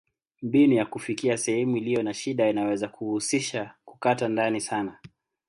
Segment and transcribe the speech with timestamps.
[0.41, 4.99] Mbinu ya kufikia sehemu iliyo na shida inaweza kuhusisha kukata ndani sana.